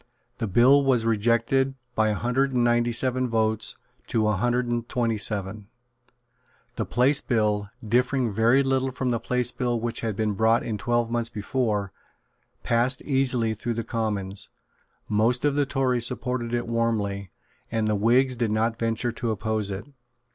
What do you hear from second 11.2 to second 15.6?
before, passed easily through the Commons. Most of